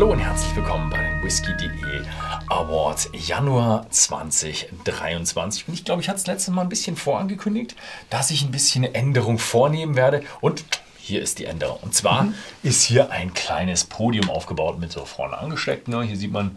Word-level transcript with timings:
Hallo 0.00 0.12
und 0.12 0.18
herzlich 0.18 0.56
willkommen 0.56 0.88
bei 0.88 0.96
den 0.96 1.22
Whisky.de 1.22 2.02
Awards 2.48 3.10
Januar 3.12 3.84
2023. 3.90 5.68
Und 5.68 5.74
ich 5.74 5.84
glaube, 5.84 6.00
ich 6.00 6.08
hatte 6.08 6.16
es 6.16 6.26
letztes 6.26 6.54
Mal 6.54 6.62
ein 6.62 6.70
bisschen 6.70 6.96
vorangekündigt, 6.96 7.76
dass 8.08 8.30
ich 8.30 8.42
ein 8.42 8.50
bisschen 8.50 8.84
Änderung 8.84 9.36
vornehmen 9.36 9.96
werde. 9.96 10.22
Und 10.40 10.64
hier 10.96 11.20
ist 11.20 11.38
die 11.38 11.44
Änderung. 11.44 11.80
Und 11.82 11.94
zwar 11.94 12.22
mhm. 12.22 12.34
ist 12.62 12.82
hier 12.82 13.10
ein 13.10 13.34
kleines 13.34 13.84
Podium 13.84 14.30
aufgebaut 14.30 14.78
mit 14.78 14.90
so 14.90 15.04
vorne 15.04 15.36
angesteckt. 15.36 15.86
Ne? 15.86 16.02
Hier 16.02 16.16
sieht 16.16 16.32
man 16.32 16.56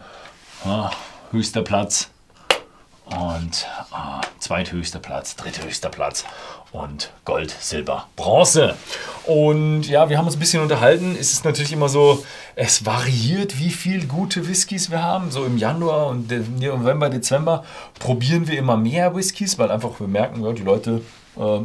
ah, 0.63 0.91
höchster 1.31 1.63
Platz 1.63 2.12
und 3.05 3.67
ah, 3.91 4.21
zweithöchster 4.39 4.99
Platz, 4.99 5.35
dritthöchster 5.35 5.89
Platz 5.89 6.25
und 6.71 7.11
Gold, 7.25 7.55
Silber, 7.59 8.07
Bronze. 8.15 8.75
Und 9.25 9.83
ja, 9.83 10.09
wir 10.09 10.17
haben 10.17 10.25
uns 10.25 10.35
ein 10.35 10.39
bisschen 10.39 10.61
unterhalten. 10.61 11.15
Es 11.19 11.31
ist 11.31 11.45
natürlich 11.45 11.71
immer 11.71 11.89
so, 11.89 12.25
es 12.55 12.85
variiert, 12.85 13.59
wie 13.59 13.69
viel 13.69 14.07
gute 14.07 14.47
Whiskys 14.47 14.89
wir 14.89 15.03
haben. 15.03 15.31
So 15.31 15.45
im 15.45 15.57
Januar 15.57 16.07
und 16.07 16.31
November, 16.59 17.09
Dezember 17.09 17.63
probieren 17.99 18.47
wir 18.47 18.57
immer 18.57 18.77
mehr 18.77 19.15
Whiskys, 19.15 19.59
weil 19.59 19.71
einfach 19.71 19.99
wir 19.99 20.07
merken, 20.07 20.43
ja, 20.43 20.51
die 20.51 20.63
Leute 20.63 20.91
äh, 20.91 21.01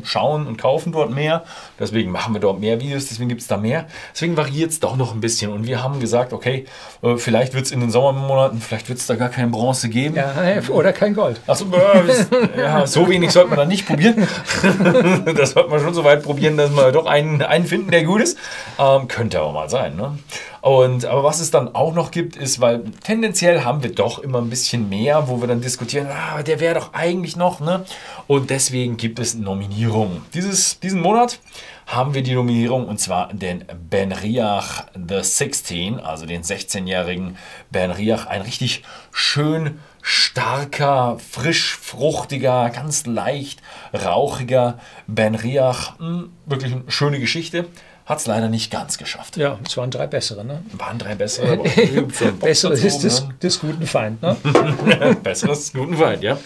schauen 0.03 0.47
und 0.47 0.57
kaufen 0.57 0.93
dort 0.93 1.11
mehr. 1.11 1.45
Deswegen 1.79 2.11
machen 2.11 2.35
wir 2.35 2.41
dort 2.41 2.61
mehr 2.61 2.81
Videos, 2.81 3.07
deswegen 3.09 3.29
gibt 3.29 3.43
es 3.43 3.47
da 3.47 3.57
mehr. 3.57 3.87
Deswegen 4.15 4.37
variiert 4.37 4.71
es 4.71 4.81
doch 4.81 4.97
noch 4.97 5.15
ein 5.15 5.21
bisschen. 5.21 5.53
Und 5.53 5.67
wir 5.67 5.83
haben 5.83 6.01
gesagt, 6.01 6.33
okay, 6.33 6.67
äh, 7.03 7.17
vielleicht 7.17 7.55
wird 7.55 7.67
es 7.67 7.71
in 7.71 7.81
den 7.81 7.91
Sommermonaten, 7.91 8.61
vielleicht 8.61 8.89
wird 8.89 8.99
es 8.99 9.07
da 9.07 9.15
gar 9.15 9.29
kein 9.29 9.51
Bronze 9.51 9.89
geben. 9.89 10.17
Ja, 10.17 10.35
oder 10.71 10.93
kein 10.93 11.15
Gold. 11.15 11.41
Achso, 11.47 11.67
äh, 11.67 12.61
ja, 12.61 12.87
so 12.87 13.09
wenig 13.09 13.31
sollte 13.31 13.51
man 13.51 13.59
da 13.59 13.65
nicht 13.65 13.87
probieren. 13.87 14.27
das 15.37 15.53
sollte 15.53 15.71
man 15.71 15.80
schon 15.80 15.95
so 15.95 16.05
weit 16.05 16.23
probieren, 16.23 16.57
dass 16.57 16.71
wir 16.71 16.93
doch 16.93 17.07
einen, 17.07 17.43
einen 17.43 17.66
finden, 17.66 17.91
der 17.91 18.05
gut 18.05 18.23
ist. 18.23 18.39
Ähm, 18.79 19.09
könnte 19.09 19.41
aber 19.41 19.53
mal 19.53 19.71
sein. 19.71 19.97
Ne? 19.97 20.19
Und, 20.61 21.05
aber 21.05 21.25
was 21.25 21.41
es 21.41 21.51
dann 21.51 21.74
auch 21.74 21.95
noch 21.95 22.10
gibt, 22.10 22.37
ist, 22.37 22.60
weil 22.60 22.85
tendenziell 23.05 23.65
haben 23.65 23.82
wir 23.82 23.95
doch 23.95 24.19
immer 24.19 24.41
ein 24.41 24.51
bisschen 24.51 24.88
mehr, 24.88 25.29
wo 25.29 25.41
wir 25.41 25.49
dann 25.49 25.60
diskutieren, 25.60 26.09
ah, 26.10 26.43
der 26.43 26.60
wäre 26.60 26.74
doch 26.74 26.95
eigentlich 26.95 27.37
noch, 27.37 27.60
ne? 27.60 27.85
Und 28.27 28.51
deswegen 28.51 28.97
gibt 28.97 29.19
es 29.19 29.35
Nominierungen. 29.35 30.23
Dieses, 30.35 30.80
diesen 30.80 31.01
Monat 31.01 31.38
haben 31.87 32.13
wir 32.13 32.23
die 32.23 32.35
Nominierung 32.35 32.87
und 32.87 33.01
zwar 33.01 33.32
den 33.32 33.65
Ben 33.88 34.13
Riach 34.13 34.87
The 34.95 35.23
16, 35.23 36.01
also 36.01 36.27
den 36.27 36.43
16-jährigen 36.43 37.38
Ben 37.71 37.91
Riach, 37.91 38.27
ein 38.27 38.43
richtig 38.43 38.82
schön 39.10 39.79
starker, 40.02 41.19
frisch, 41.19 41.77
fruchtiger, 41.77 42.71
ganz 42.71 43.07
leicht 43.07 43.60
rauchiger 43.93 44.79
Ben 45.07 45.35
Riach. 45.35 45.99
Hm, 45.99 46.30
wirklich 46.47 46.73
eine 46.73 46.82
schöne 46.88 47.21
Geschichte. 47.21 47.66
Hat 48.09 48.20
es 48.20 48.26
leider 48.26 48.48
nicht 48.48 48.70
ganz 48.70 48.96
geschafft. 48.96 49.37
Ja, 49.37 49.59
es 49.66 49.76
waren 49.76 49.90
drei 49.90 50.06
bessere, 50.06 50.42
ne? 50.42 50.62
Waren 50.73 50.98
drei 50.98 51.14
bessere. 51.14 51.59
Besseres 52.40 52.82
ist 52.82 53.01
des, 53.01 53.26
des, 53.42 53.60
guten 53.60 53.87
Feind, 53.87 54.23
ne? 54.23 54.34
Besseres 55.23 55.59
des 55.59 55.73
guten 55.74 55.95
Feind, 55.95 56.23
ja. 56.23 56.38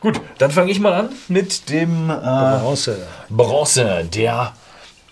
Gut, 0.00 0.18
dann 0.38 0.50
fange 0.50 0.72
ich 0.72 0.80
mal 0.80 0.94
an 0.94 1.10
mit 1.28 1.68
dem 1.68 2.08
äh, 2.08 2.14
Bronze. 2.14 3.06
Bronze, 3.28 4.08
der 4.10 4.54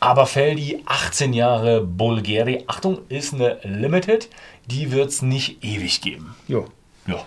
Aberfeldi, 0.01 0.83
18 0.87 1.35
Jahre 1.35 1.83
Bulgari. 1.83 2.65
Achtung, 2.67 3.01
ist 3.11 3.35
eine 3.35 3.59
Limited. 3.63 4.31
Die 4.71 4.93
wird 4.93 5.11
es 5.11 5.21
nicht 5.21 5.63
ewig 5.63 6.01
geben. 6.01 6.35
Jo. 6.49 6.65
Ja. 7.07 7.27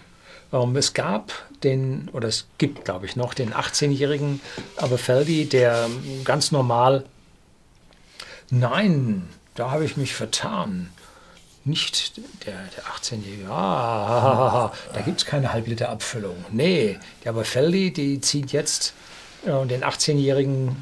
Um, 0.50 0.76
es 0.78 0.96
gab 0.96 1.32
den, 1.64 2.10
oder 2.12 2.28
es 2.28 2.48
gibt, 2.58 2.86
glaube 2.86 3.06
ich, 3.06 3.16
noch 3.16 3.36
den 3.36 3.54
18-jährigen 3.54 4.42
Aberfeldi, 4.78 5.46
der 5.46 5.90
ganz 6.24 6.52
normal 6.52 7.06
Nein, 8.54 9.28
da 9.56 9.72
habe 9.72 9.84
ich 9.84 9.98
mich 9.98 10.14
vertan. 10.14 10.90
Nicht 11.66 12.18
der, 12.46 12.54
der 12.54 12.84
18-Jährige. 12.84 13.50
Ah, 13.50 14.72
da 14.94 15.02
gibt 15.02 15.22
es 15.22 15.26
keine 15.26 15.54
Halbliter-Abfüllung. 15.54 16.36
Nee, 16.52 17.00
der 17.24 17.32
Aberfeldi, 17.32 17.92
die 17.92 18.22
zieht 18.22 18.52
jetzt 18.52 18.94
äh, 19.46 19.66
den 19.66 19.84
18-Jährigen 19.84 20.76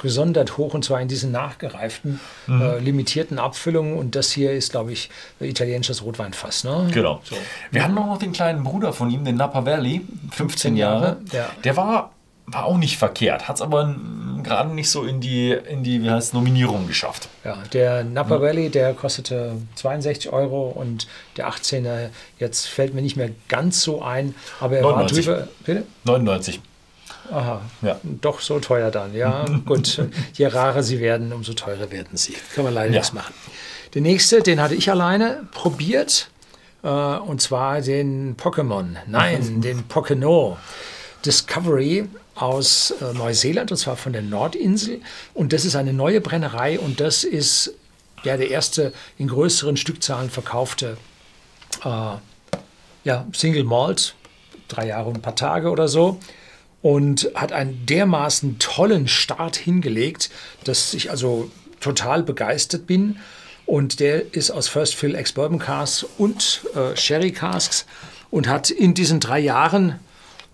gesondert 0.00 0.58
hoch 0.58 0.74
und 0.74 0.84
zwar 0.84 1.00
in 1.00 1.08
diesen 1.08 1.32
nachgereiften, 1.32 2.20
mhm. 2.46 2.60
äh, 2.60 2.78
limitierten 2.78 3.38
Abfüllungen. 3.38 3.96
Und 3.96 4.16
das 4.16 4.32
hier 4.32 4.52
ist, 4.52 4.72
glaube 4.72 4.92
ich, 4.92 5.08
italienisches 5.40 6.02
Rotweinfass. 6.02 6.64
Ne? 6.64 6.90
Genau. 6.92 7.22
So. 7.24 7.36
Wir 7.70 7.84
haben 7.84 7.96
auch 7.96 8.06
noch 8.06 8.18
den 8.18 8.32
kleinen 8.32 8.64
Bruder 8.64 8.92
von 8.92 9.10
ihm, 9.10 9.24
den 9.24 9.36
Napa 9.36 9.64
Valley, 9.64 10.02
15, 10.30 10.30
15 10.32 10.76
Jahre. 10.76 11.18
Ja. 11.32 11.48
Der 11.62 11.76
war 11.76 12.10
war 12.46 12.66
auch 12.66 12.76
nicht 12.76 12.98
verkehrt, 12.98 13.48
hat 13.48 13.56
es 13.56 13.62
aber 13.62 13.94
gerade 14.44 14.72
nicht 14.72 14.90
so 14.90 15.02
in 15.02 15.20
die, 15.20 15.50
in 15.52 15.82
die 15.82 16.02
wie 16.02 16.10
heißt, 16.10 16.34
Nominierung 16.34 16.86
geschafft. 16.86 17.28
Ja, 17.44 17.58
der 17.72 18.04
Napa 18.04 18.40
Valley, 18.40 18.70
der 18.70 18.94
kostete 18.94 19.56
62 19.74 20.32
Euro 20.32 20.68
und 20.68 21.08
der 21.36 21.48
18er, 21.48 22.10
jetzt 22.38 22.66
fällt 22.66 22.94
mir 22.94 23.02
nicht 23.02 23.16
mehr 23.16 23.30
ganz 23.48 23.82
so 23.82 24.02
ein, 24.02 24.34
aber 24.60 24.76
er 24.76 24.82
99. 24.82 25.26
war 25.26 25.34
drüber. 25.34 25.48
Bitte? 25.64 25.84
99. 26.04 26.60
Aha, 27.30 27.62
ja. 27.82 27.98
doch 28.02 28.40
so 28.40 28.60
teuer 28.60 28.90
dann. 28.90 29.14
Ja, 29.14 29.44
gut. 29.66 30.02
Je 30.34 30.46
rarer 30.46 30.82
sie 30.82 31.00
werden, 31.00 31.32
umso 31.32 31.54
teurer 31.54 31.90
werden 31.90 32.16
sie. 32.16 32.34
Kann 32.54 32.64
man 32.64 32.74
leider 32.74 32.92
ja. 32.92 32.98
nichts 32.98 33.12
machen. 33.12 33.34
Der 33.94 34.02
nächste, 34.02 34.42
den 34.42 34.60
hatte 34.60 34.74
ich 34.74 34.90
alleine 34.90 35.46
probiert, 35.52 36.28
äh, 36.82 36.88
und 36.88 37.40
zwar 37.40 37.80
den 37.80 38.36
Pokémon. 38.36 38.96
Nein, 39.06 39.60
den 39.62 39.84
Pocono 39.84 40.58
Discovery 41.24 42.08
aus 42.34 42.92
äh, 43.00 43.12
Neuseeland, 43.12 43.70
und 43.70 43.76
zwar 43.76 43.96
von 43.96 44.12
der 44.12 44.22
Nordinsel. 44.22 45.00
Und 45.34 45.52
das 45.52 45.64
ist 45.64 45.76
eine 45.76 45.92
neue 45.92 46.20
Brennerei 46.20 46.78
und 46.78 47.00
das 47.00 47.24
ist 47.24 47.74
ja 48.24 48.36
der 48.36 48.50
erste 48.50 48.92
in 49.18 49.28
größeren 49.28 49.76
Stückzahlen 49.76 50.30
verkaufte 50.30 50.96
äh, 51.84 52.16
ja, 53.04 53.26
Single 53.32 53.64
Malt, 53.64 54.14
drei 54.68 54.88
Jahre 54.88 55.08
und 55.08 55.16
ein 55.16 55.22
paar 55.22 55.36
Tage 55.36 55.70
oder 55.70 55.88
so. 55.88 56.18
Und 56.82 57.30
hat 57.34 57.52
einen 57.52 57.86
dermaßen 57.86 58.58
tollen 58.58 59.08
Start 59.08 59.56
hingelegt, 59.56 60.30
dass 60.64 60.92
ich 60.92 61.10
also 61.10 61.50
total 61.80 62.22
begeistert 62.22 62.86
bin. 62.86 63.18
Und 63.64 64.00
der 64.00 64.34
ist 64.34 64.50
aus 64.50 64.68
First 64.68 64.94
Fill 64.94 65.14
Ex-Bourbon 65.14 65.58
Casks 65.58 66.04
und 66.18 66.62
äh, 66.74 66.94
Sherry 66.94 67.32
Casks 67.32 67.86
und 68.30 68.48
hat 68.48 68.70
in 68.70 68.92
diesen 68.92 69.20
drei 69.20 69.38
Jahren 69.38 69.98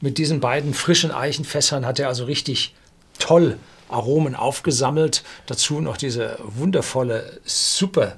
mit 0.00 0.18
diesen 0.18 0.40
beiden 0.40 0.74
frischen 0.74 1.10
Eichenfässern 1.10 1.84
hat 1.86 1.98
er 1.98 2.08
also 2.08 2.24
richtig 2.24 2.74
toll 3.18 3.58
Aromen 3.88 4.34
aufgesammelt. 4.34 5.22
Dazu 5.46 5.80
noch 5.80 5.96
diese 5.96 6.38
wundervolle, 6.42 7.40
super 7.44 8.16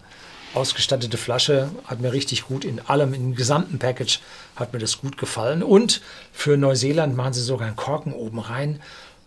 ausgestattete 0.55 1.17
Flasche. 1.17 1.71
Hat 1.87 2.01
mir 2.01 2.13
richtig 2.13 2.47
gut 2.47 2.65
in 2.65 2.81
allem, 2.81 3.15
im 3.15 3.35
gesamten 3.35 3.79
Package 3.79 4.21
hat 4.57 4.73
mir 4.73 4.79
das 4.79 5.01
gut 5.01 5.17
gefallen. 5.17 5.63
Und 5.63 6.03
für 6.33 6.57
Neuseeland 6.57 7.17
machen 7.17 7.33
sie 7.33 7.43
sogar 7.43 7.67
einen 7.67 7.77
Korken 7.77 8.13
oben 8.13 8.39
rein. 8.39 8.81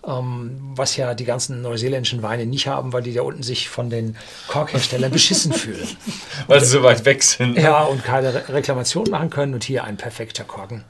Ähm, 0.05 0.59
was 0.75 0.97
ja 0.97 1.16
die 1.16 1.25
ganzen 1.25 1.63
neuseeländischen 1.63 2.22
Weine 2.22 2.45
nicht 2.45 2.67
haben, 2.67 2.93
weil 2.93 3.01
die 3.01 3.13
da 3.13 3.23
unten 3.23 3.41
sich 3.41 3.69
von 3.69 3.89
den 3.89 4.16
Korkherstellern 4.47 5.11
beschissen 5.11 5.51
fühlen. 5.53 5.87
Weil 6.45 6.59
sie 6.61 6.67
so 6.67 6.83
weit 6.83 7.05
weg 7.05 7.23
sind. 7.23 7.57
Ja, 7.57 7.81
und 7.83 8.03
keine 8.03 8.33
Re 8.33 8.43
Reklamation 8.49 9.09
machen 9.09 9.31
können. 9.31 9.55
Und 9.55 9.63
hier 9.63 9.83
ein 9.83 9.97
perfekter 9.97 10.43
Korken. 10.43 10.83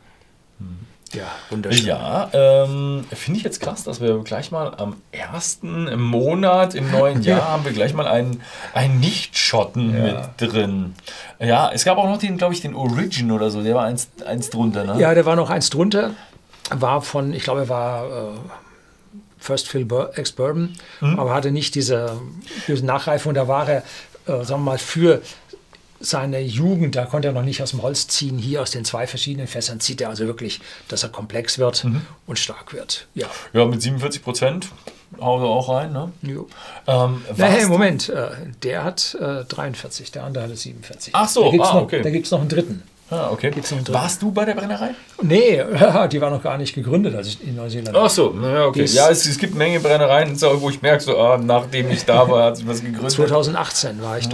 Hm. 0.59 0.79
Ja, 1.15 1.31
wunderschön. 1.49 1.85
Ja, 1.85 2.29
ähm, 2.33 3.05
finde 3.11 3.37
ich 3.37 3.43
jetzt 3.43 3.61
krass, 3.61 3.83
dass 3.83 4.01
wir 4.01 4.17
gleich 4.23 4.51
mal 4.51 4.73
am 4.75 4.97
ersten 5.11 5.99
Monat 5.99 6.75
im 6.75 6.91
neuen 6.91 7.21
Jahr 7.23 7.47
haben 7.49 7.65
wir 7.65 7.71
gleich 7.71 7.93
mal 7.93 8.07
einen, 8.07 8.41
einen 8.73 8.99
Nicht-Schotten 8.99 9.95
ja. 9.95 10.03
mit 10.03 10.17
drin. 10.37 10.95
Ja, 11.39 11.71
es 11.71 11.85
gab 11.85 11.97
auch 11.97 12.07
noch 12.07 12.17
den, 12.17 12.37
glaube 12.37 12.53
ich, 12.53 12.61
den 12.61 12.75
Origin 12.75 13.31
oder 13.31 13.49
so, 13.49 13.63
der 13.63 13.75
war 13.75 13.85
eins, 13.85 14.09
eins 14.25 14.49
drunter, 14.49 14.83
ne? 14.83 14.99
Ja, 14.99 15.13
der 15.13 15.25
war 15.25 15.35
noch 15.35 15.49
eins 15.49 15.69
drunter. 15.69 16.11
War 16.69 17.01
von, 17.01 17.33
ich 17.33 17.43
glaube, 17.43 17.61
er 17.61 17.69
war 17.69 18.05
äh, 18.05 18.09
First 19.37 19.67
Fill 19.67 19.87
Ex 20.15 20.31
Bourbon, 20.31 20.73
mhm. 21.01 21.19
aber 21.19 21.33
hatte 21.33 21.51
nicht 21.51 21.75
diese, 21.75 22.19
diese 22.67 22.85
Nachreifung. 22.85 23.33
Da 23.33 23.47
war 23.47 23.69
er, 23.69 23.83
äh, 24.25 24.43
sagen 24.43 24.61
wir 24.61 24.71
mal, 24.71 24.77
für 24.77 25.21
seine 26.05 26.39
Jugend, 26.41 26.95
da 26.95 27.05
konnte 27.05 27.29
er 27.29 27.33
noch 27.33 27.43
nicht 27.43 27.61
aus 27.61 27.71
dem 27.71 27.81
Holz 27.81 28.07
ziehen. 28.07 28.37
Hier 28.37 28.61
aus 28.61 28.71
den 28.71 28.85
zwei 28.85 29.07
verschiedenen 29.07 29.47
Fässern 29.47 29.79
zieht 29.79 30.01
er 30.01 30.09
also 30.09 30.25
wirklich, 30.25 30.59
dass 30.87 31.03
er 31.03 31.09
komplex 31.09 31.57
wird 31.57 31.83
mhm. 31.83 32.01
und 32.27 32.39
stark 32.39 32.73
wird. 32.73 33.07
Ja, 33.15 33.27
ja 33.53 33.65
mit 33.65 33.81
47 33.81 34.23
Prozent 34.23 34.67
hauen 35.19 35.41
wir 35.41 35.49
auch 35.49 35.69
rein. 35.69 35.93
Ne? 35.93 36.11
Jo. 36.21 36.47
Ähm, 36.87 37.23
Na, 37.35 37.45
hey, 37.45 37.65
Moment, 37.65 38.09
äh, 38.09 38.29
der 38.63 38.83
hat 38.83 39.17
äh, 39.19 39.43
43, 39.45 40.11
der 40.11 40.23
andere 40.23 40.45
hat 40.45 40.57
47. 40.57 41.13
Ach 41.15 41.27
so, 41.27 41.45
da 41.45 41.51
gibt 41.51 41.63
es 41.63 41.69
ah, 41.69 41.73
noch, 41.75 41.81
okay. 41.83 42.23
noch 42.31 42.39
einen 42.39 42.49
dritten. 42.49 42.83
Ah, 43.11 43.29
okay. 43.31 43.51
Warst 43.89 44.23
du 44.23 44.31
bei 44.31 44.45
der 44.45 44.55
Brennerei? 44.55 44.95
Nee, 45.21 45.63
die 46.11 46.21
war 46.21 46.31
noch 46.31 46.41
gar 46.41 46.57
nicht 46.57 46.73
gegründet, 46.73 47.15
als 47.15 47.27
ich 47.27 47.47
in 47.47 47.55
Neuseeland 47.55 47.95
war. 47.95 48.05
Ach 48.05 48.09
so, 48.09 48.31
naja, 48.31 48.65
okay. 48.65 48.85
Ja, 48.85 49.09
es, 49.09 49.27
es, 49.27 49.37
gibt 49.37 49.53
eine 49.53 49.63
Menge 49.63 49.79
Brennereien, 49.79 50.41
wo 50.41 50.69
ich 50.71 50.81
merke, 50.81 51.03
so, 51.03 51.15
ah, 51.19 51.37
nachdem 51.37 51.91
ich 51.91 52.03
da 52.03 52.27
war, 52.27 52.45
hat 52.45 52.57
sich 52.57 52.67
was 52.67 52.81
gegründet. 52.81 53.11
2018 53.11 54.01
war 54.01 54.17
ich 54.17 54.25
ja. 54.25 54.31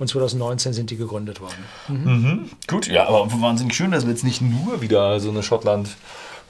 Und 0.00 0.08
2019 0.08 0.72
sind 0.72 0.90
die 0.90 0.96
gegründet 0.96 1.40
worden. 1.40 1.64
Mhm. 1.86 1.96
Mhm. 2.04 2.50
Gut, 2.66 2.88
ja, 2.88 3.06
aber 3.06 3.30
wahnsinnig 3.40 3.74
schön, 3.74 3.92
dass 3.92 4.04
wir 4.04 4.10
jetzt 4.10 4.24
nicht 4.24 4.40
nur 4.40 4.80
wieder 4.80 5.20
so 5.20 5.30
eine 5.30 5.44
Schottland, 5.44 5.90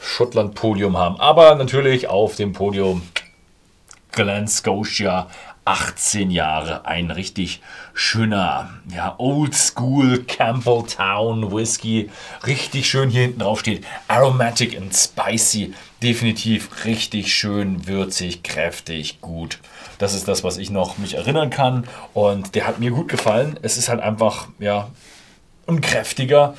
Schottland-Podium 0.00 0.96
haben, 0.96 1.20
aber 1.20 1.56
natürlich 1.56 2.08
auf 2.08 2.36
dem 2.36 2.54
Podium 2.54 3.02
Glen 4.12 4.48
Scotia 4.48 5.28
18 5.64 6.30
Jahre. 6.30 6.86
Ein 6.86 7.10
richtig 7.10 7.60
schöner, 7.94 8.70
ja, 8.94 9.14
Oldschool 9.18 10.24
Campbelltown 10.24 11.52
Whisky. 11.52 12.10
Richtig 12.46 12.88
schön 12.88 13.10
hier 13.10 13.22
hinten 13.22 13.40
drauf 13.40 13.60
steht. 13.60 13.86
Aromatic 14.08 14.76
and 14.76 14.94
spicy. 14.94 15.74
Definitiv 16.02 16.84
richtig 16.84 17.34
schön 17.34 17.86
würzig, 17.86 18.42
kräftig, 18.42 19.20
gut. 19.20 19.58
Das 19.98 20.14
ist 20.14 20.28
das, 20.28 20.42
was 20.42 20.56
ich 20.56 20.70
noch 20.70 20.98
mich 20.98 21.14
erinnern 21.14 21.50
kann. 21.50 21.86
Und 22.14 22.54
der 22.54 22.66
hat 22.66 22.80
mir 22.80 22.90
gut 22.90 23.08
gefallen. 23.08 23.58
Es 23.62 23.76
ist 23.76 23.88
halt 23.88 24.00
einfach, 24.00 24.48
ja, 24.58 24.88
ein 25.66 25.80
kräftiger 25.80 26.54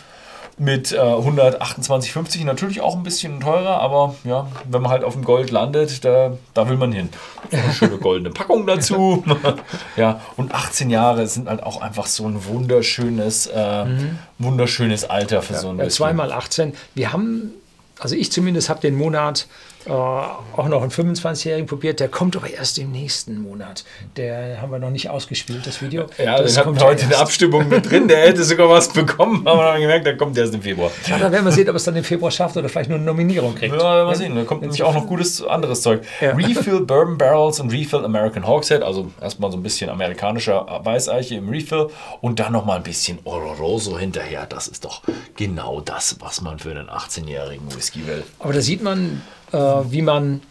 mit 0.57 0.91
äh, 0.91 0.97
128,50 0.97 2.45
natürlich 2.45 2.81
auch 2.81 2.95
ein 2.95 3.03
bisschen 3.03 3.39
teurer, 3.39 3.79
aber 3.79 4.15
ja, 4.23 4.47
wenn 4.69 4.81
man 4.81 4.91
halt 4.91 5.03
auf 5.03 5.13
dem 5.13 5.23
Gold 5.23 5.51
landet, 5.51 6.05
da, 6.05 6.37
da 6.53 6.69
will 6.69 6.77
man 6.77 6.91
hin. 6.91 7.09
Eine 7.51 7.73
schöne 7.73 7.97
goldene 7.97 8.29
Packung 8.33 8.67
dazu. 8.67 9.23
ja, 9.97 10.21
und 10.37 10.53
18 10.53 10.89
Jahre 10.89 11.25
sind 11.27 11.49
halt 11.49 11.63
auch 11.63 11.81
einfach 11.81 12.05
so 12.05 12.27
ein 12.27 12.45
wunderschönes, 12.45 13.47
äh, 13.47 13.85
mhm. 13.85 14.19
wunderschönes 14.37 15.09
Alter 15.09 15.41
für 15.41 15.53
ja, 15.53 15.59
so 15.59 15.69
ein 15.69 15.79
ja, 15.79 15.89
Zweimal 15.89 16.31
18. 16.31 16.73
Wir 16.93 17.11
haben, 17.11 17.51
also 17.99 18.15
ich 18.15 18.31
zumindest 18.31 18.69
habe 18.69 18.81
den 18.81 18.95
Monat 18.95 19.47
äh, 19.85 19.91
auch 19.91 20.67
noch 20.67 20.81
einen 20.81 20.91
25-Jährigen 20.91 21.67
probiert, 21.67 21.99
der 21.99 22.07
kommt 22.07 22.35
aber 22.35 22.49
erst 22.49 22.77
im 22.77 22.91
nächsten 22.91 23.41
Monat. 23.41 23.83
Der 24.15 24.61
haben 24.61 24.71
wir 24.71 24.79
noch 24.79 24.91
nicht 24.91 25.09
ausgespielt, 25.09 25.65
das 25.65 25.81
Video. 25.81 26.05
Ja, 26.17 26.41
das 26.41 26.57
hatten 26.57 26.75
wir 26.75 26.85
heute 26.85 27.03
in 27.03 27.09
der 27.09 27.19
Abstimmung 27.19 27.67
mit 27.67 27.89
drin, 27.89 28.07
der 28.07 28.19
hätte 28.19 28.43
sogar 28.43 28.69
was 28.69 28.89
bekommen, 28.89 29.41
aber 29.47 29.61
wir 29.61 29.73
haben 29.73 29.81
gemerkt, 29.81 30.05
der 30.05 30.17
kommt 30.17 30.37
erst 30.37 30.53
im 30.53 30.61
Februar. 30.61 30.91
Ja, 31.07 31.17
dann 31.17 31.31
werden 31.31 31.45
wir 31.45 31.51
sehen, 31.51 31.69
ob 31.69 31.75
es 31.75 31.83
dann 31.83 31.95
im 31.95 32.03
Februar 32.03 32.31
schafft 32.31 32.57
oder 32.57 32.69
vielleicht 32.69 32.89
nur 32.89 32.99
eine 32.99 33.05
Nominierung 33.05 33.55
kriegt. 33.55 33.73
Ja, 33.73 33.95
werden 33.95 34.09
wir 34.09 34.15
sehen, 34.15 34.35
da 34.35 34.43
kommt 34.43 34.61
nämlich 34.61 34.83
auch 34.83 34.93
noch 34.93 35.07
gutes 35.07 35.43
anderes 35.43 35.81
Zeug. 35.81 36.01
Ja. 36.19 36.31
Refill 36.31 36.81
Bourbon 36.81 37.17
Barrels 37.17 37.59
und 37.59 37.71
Refill 37.71 38.05
American 38.05 38.45
Hogshead, 38.45 38.83
also 38.83 39.11
erstmal 39.19 39.51
so 39.51 39.57
ein 39.57 39.63
bisschen 39.63 39.89
amerikanischer 39.89 40.81
Weißeiche 40.83 41.35
im 41.35 41.49
Refill 41.49 41.87
und 42.21 42.39
dann 42.39 42.53
nochmal 42.53 42.77
ein 42.77 42.83
bisschen 42.83 43.19
Oloroso 43.23 43.97
hinterher. 43.97 44.45
Das 44.45 44.67
ist 44.67 44.85
doch 44.85 45.01
genau 45.35 45.81
das, 45.81 46.17
was 46.19 46.41
man 46.41 46.59
für 46.59 46.71
einen 46.71 46.89
18-jährigen 46.89 47.75
Whisky 47.75 48.05
will. 48.05 48.23
Aber 48.39 48.53
da 48.53 48.61
sieht 48.61 48.83
man, 48.83 49.21
äh, 49.51 49.57
wie 49.57 50.01
man 50.01 50.41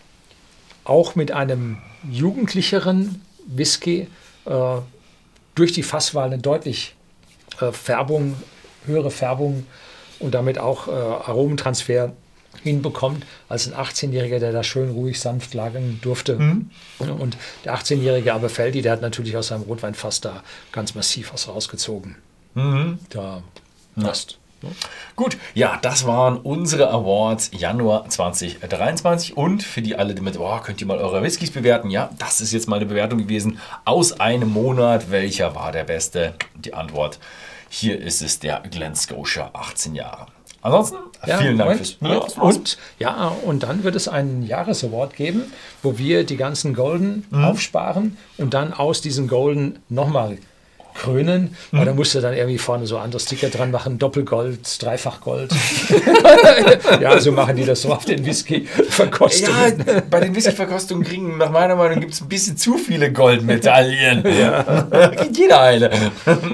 auch 0.84 1.14
mit 1.14 1.32
einem 1.32 1.78
jugendlicheren 2.10 3.22
Whisky 3.46 4.08
äh, 4.46 4.76
durch 5.54 5.72
die 5.72 5.82
Fasswahl 5.82 6.26
eine 6.26 6.38
deutlich 6.38 6.94
äh, 7.60 7.72
Färbung, 7.72 8.36
höhere 8.86 9.10
Färbung 9.10 9.66
und 10.18 10.34
damit 10.34 10.58
auch 10.58 10.88
äh, 10.88 10.90
Aromentransfer 10.90 12.12
hinbekommt, 12.62 13.24
als 13.48 13.70
ein 13.70 13.74
18-Jähriger, 13.74 14.38
der 14.38 14.52
da 14.52 14.62
schön 14.62 14.90
ruhig 14.90 15.20
sanft 15.20 15.54
lagern 15.54 15.98
durfte. 16.02 16.36
Mhm. 16.36 16.70
Und 16.98 17.36
der 17.64 17.74
18-Jährige 17.74 18.34
Aberfeldi, 18.34 18.82
der 18.82 18.92
hat 18.92 19.02
natürlich 19.02 19.36
aus 19.36 19.48
seinem 19.48 19.62
Rotweinfass 19.62 20.20
da 20.20 20.42
ganz 20.72 20.94
massiv 20.94 21.32
was 21.32 21.48
rausgezogen. 21.48 22.16
Mhm. 22.54 22.98
Da 23.10 23.42
passt. 24.00 24.39
Gut, 25.16 25.38
ja, 25.54 25.78
das 25.80 26.06
waren 26.06 26.36
unsere 26.36 26.90
Awards 26.90 27.50
Januar 27.52 28.08
2023 28.08 29.36
und 29.36 29.62
für 29.62 29.82
die 29.82 29.96
alle, 29.96 30.14
die 30.14 30.22
mit, 30.22 30.38
oh, 30.38 30.58
könnt 30.62 30.80
ihr 30.80 30.86
mal 30.86 30.98
eure 30.98 31.22
Whiskys 31.22 31.50
bewerten? 31.50 31.90
Ja, 31.90 32.10
das 32.18 32.40
ist 32.40 32.52
jetzt 32.52 32.68
mal 32.68 32.76
eine 32.76 32.86
Bewertung 32.86 33.18
gewesen 33.18 33.58
aus 33.84 34.18
einem 34.20 34.50
Monat. 34.52 35.10
Welcher 35.10 35.54
war 35.54 35.72
der 35.72 35.84
beste? 35.84 36.34
Die 36.56 36.74
Antwort, 36.74 37.18
hier 37.68 38.00
ist 38.00 38.22
es 38.22 38.38
der 38.38 38.62
Glen 38.70 38.94
Scotia, 38.94 39.50
18 39.52 39.94
Jahre. 39.94 40.26
Ansonsten, 40.62 40.96
ja, 41.26 41.38
vielen 41.38 41.56
Dank 41.56 41.70
Moment, 41.70 41.86
fürs 41.86 42.34
ja, 42.36 42.42
und, 42.42 42.78
ja, 42.98 43.28
und 43.28 43.62
dann 43.62 43.82
wird 43.82 43.96
es 43.96 44.08
einen 44.08 44.42
Jahresaward 44.42 45.16
geben, 45.16 45.52
wo 45.82 45.96
wir 45.96 46.24
die 46.24 46.36
ganzen 46.36 46.74
Golden 46.74 47.26
mhm. 47.30 47.44
aufsparen 47.44 48.18
und 48.36 48.52
dann 48.52 48.74
aus 48.74 49.00
diesen 49.00 49.26
Golden 49.26 49.78
nochmal 49.88 50.36
krönen. 50.94 51.56
Mhm. 51.70 51.78
Aber 51.78 51.86
da 51.86 51.94
musst 51.94 52.14
du 52.14 52.20
dann 52.20 52.34
irgendwie 52.34 52.58
vorne 52.58 52.86
so 52.86 52.98
andere 52.98 53.20
Sticker 53.20 53.48
dran 53.48 53.70
machen, 53.70 53.98
Doppelgold, 53.98 54.82
Dreifachgold. 54.82 55.52
ja, 57.00 57.18
so 57.20 57.32
machen 57.32 57.56
die 57.56 57.64
das 57.64 57.82
so 57.82 57.92
auf 57.92 58.04
den 58.04 58.24
Whisky-Verkostungen. 58.24 59.84
Ja, 59.86 60.02
bei 60.08 60.20
den 60.20 60.34
Whisky-Verkostungen 60.34 61.04
kriegen 61.04 61.38
nach 61.38 61.50
meiner 61.50 61.76
Meinung 61.76 62.00
gibt 62.00 62.14
es 62.14 62.20
ein 62.20 62.28
bisschen 62.28 62.56
zu 62.56 62.76
viele 62.76 63.12
Goldmedaillen. 63.12 64.24
ja. 64.38 64.62
Kriegt 65.16 65.36
jeder 65.36 65.60
eine. 65.60 65.90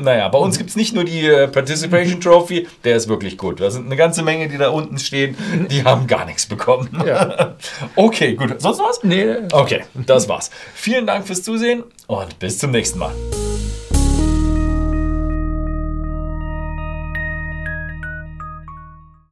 naja, 0.03 0.29
bei 0.29 0.39
uns 0.39 0.59
gibt 0.59 0.71
es 0.71 0.77
nicht 0.77 0.95
nur 0.95 1.05
die 1.05 1.27
äh, 1.27 1.49
Participation 1.49 2.21
Trophy, 2.21 2.67
der 2.85 2.97
ist 2.97 3.09
wirklich 3.09 3.39
gut. 3.39 3.61
Da 3.61 3.71
sind 3.71 3.87
eine 3.87 3.97
ganze 3.97 4.23
Menge, 4.23 4.49
die 4.49 4.59
da 4.59 4.69
unten 4.71 4.99
stehen, 4.99 5.37
die 5.71 5.85
haben 5.85 6.07
gar 6.07 6.25
nichts 6.25 6.47
bekommen. 6.47 6.89
Ja. 7.07 7.57
okay, 7.97 8.35
gut. 8.35 8.61
Sonst 8.61 8.79
was? 8.79 9.03
Nee. 9.03 9.37
Okay, 9.53 9.85
das 9.95 10.29
war's. 10.29 10.51
Vielen 10.75 11.07
Dank 11.07 11.27
fürs 11.27 11.43
Zusehen 11.43 11.85
und 12.07 12.39
bis 12.39 12.59
zum 12.59 12.71
nächsten 12.71 12.99
Mal. 12.99 13.13